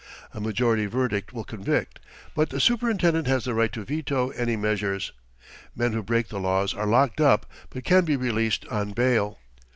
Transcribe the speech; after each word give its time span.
A 0.33 0.41
majority 0.41 0.87
verdict 0.87 1.31
will 1.31 1.43
convict, 1.43 1.99
but 2.33 2.49
the 2.49 2.59
superintendent 2.59 3.27
has 3.27 3.43
the 3.45 3.53
right 3.53 3.71
to 3.71 3.85
veto 3.85 4.29
any 4.31 4.55
measures. 4.55 5.11
Men 5.75 5.93
who 5.93 6.01
break 6.01 6.29
the 6.29 6.39
laws 6.39 6.73
are 6.73 6.87
locked 6.87 7.21
up, 7.21 7.45
but 7.69 7.83
can 7.83 8.03
be 8.03 8.15
released 8.15 8.65
on 8.69 8.93
bail. 8.93 9.37